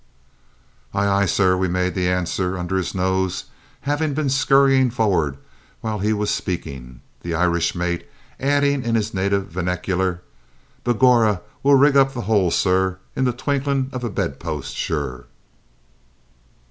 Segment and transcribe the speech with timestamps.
[0.95, 3.43] "Aye, aye, sir," we made answer, under his nose,
[3.81, 5.37] having been scurrying forwards
[5.81, 8.07] while he was speaking, the Irish mate
[8.39, 10.23] adding in his native vernacular,
[10.83, 15.27] "Begorrah, we'll rig up the whole, sir, in the twinkling of a bedpost, sure!"